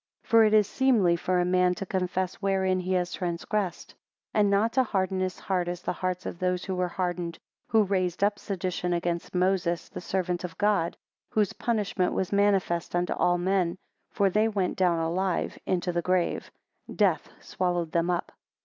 [0.23, 3.89] 4 For it is seemly for a man to confess wherein he has transgressed.
[4.33, 7.83] 5 And not to harden his heart, as the hearts of those were hardened, who
[7.83, 10.97] raised up sedition against Moses the servant of God
[11.29, 13.77] whose punishment was manifest unto all men,
[14.09, 16.49] for they went down alive into the grave;
[16.95, 18.31] death swallowed them up.